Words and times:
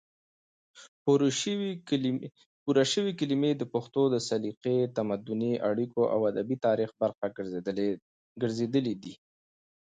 پورشوي 2.63 3.11
کلمې 3.19 3.51
د 3.57 3.63
پښتو 3.73 4.01
د 4.09 4.15
سلیقې، 4.29 4.77
تمدني 4.97 5.53
اړیکو 5.69 6.01
او 6.13 6.19
ادبي 6.31 6.55
تاریخ 6.65 6.89
برخه 7.01 7.25
ګرځېدلې 8.41 8.93
دي، 9.03 9.13